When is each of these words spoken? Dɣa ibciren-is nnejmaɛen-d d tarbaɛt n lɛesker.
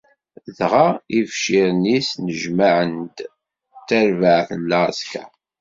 Dɣa 0.57 0.87
ibciren-is 1.19 2.09
nnejmaɛen-d 2.17 3.17
d 3.75 3.79
tarbaɛt 3.87 4.49
n 4.59 4.61
lɛesker. 4.71 5.29